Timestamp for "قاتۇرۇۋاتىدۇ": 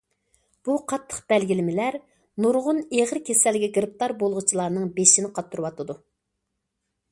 5.39-6.01